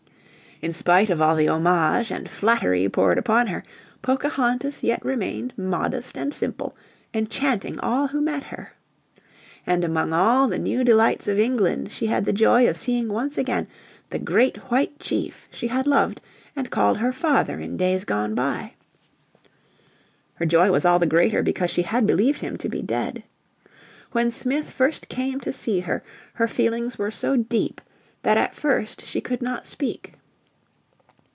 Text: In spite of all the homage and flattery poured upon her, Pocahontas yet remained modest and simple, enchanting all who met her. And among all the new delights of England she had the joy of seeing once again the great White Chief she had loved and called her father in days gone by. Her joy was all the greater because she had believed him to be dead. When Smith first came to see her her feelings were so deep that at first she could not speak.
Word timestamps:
In 0.63 0.71
spite 0.73 1.09
of 1.09 1.19
all 1.19 1.35
the 1.37 1.47
homage 1.49 2.11
and 2.11 2.29
flattery 2.29 2.87
poured 2.87 3.17
upon 3.17 3.47
her, 3.47 3.63
Pocahontas 4.03 4.83
yet 4.83 5.03
remained 5.03 5.55
modest 5.57 6.15
and 6.15 6.31
simple, 6.31 6.75
enchanting 7.15 7.79
all 7.79 8.09
who 8.09 8.21
met 8.21 8.43
her. 8.43 8.73
And 9.65 9.83
among 9.83 10.13
all 10.13 10.47
the 10.47 10.59
new 10.59 10.83
delights 10.83 11.27
of 11.27 11.39
England 11.39 11.91
she 11.91 12.05
had 12.05 12.25
the 12.25 12.31
joy 12.31 12.69
of 12.69 12.77
seeing 12.77 13.07
once 13.07 13.39
again 13.39 13.67
the 14.11 14.19
great 14.19 14.55
White 14.69 14.99
Chief 14.99 15.47
she 15.49 15.67
had 15.69 15.87
loved 15.87 16.21
and 16.55 16.69
called 16.69 16.97
her 16.99 17.11
father 17.11 17.59
in 17.59 17.75
days 17.75 18.05
gone 18.05 18.35
by. 18.35 18.75
Her 20.35 20.45
joy 20.45 20.69
was 20.69 20.85
all 20.85 20.99
the 20.99 21.07
greater 21.07 21.41
because 21.41 21.71
she 21.71 21.81
had 21.81 22.05
believed 22.05 22.41
him 22.41 22.55
to 22.57 22.69
be 22.69 22.83
dead. 22.83 23.23
When 24.11 24.29
Smith 24.29 24.69
first 24.69 25.09
came 25.09 25.39
to 25.39 25.51
see 25.51 25.79
her 25.79 26.03
her 26.33 26.47
feelings 26.47 26.99
were 26.99 27.09
so 27.09 27.35
deep 27.35 27.81
that 28.21 28.37
at 28.37 28.53
first 28.53 29.07
she 29.07 29.21
could 29.21 29.41
not 29.41 29.65
speak. 29.65 30.13